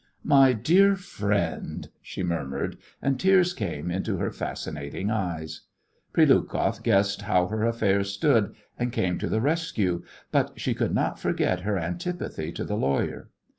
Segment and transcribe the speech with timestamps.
[0.23, 5.61] "My dear friend," she murmured, and tears came into her fascinating eyes.
[6.11, 10.01] Prilukoff guessed how her affairs stood, and came to the rescue,
[10.31, 13.29] but she could not forget her antipathy to the lawyer.